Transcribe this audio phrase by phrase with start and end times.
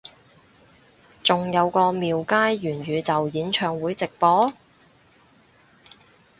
[1.21, 4.51] 仲有個廟街元宇宙演唱會直播？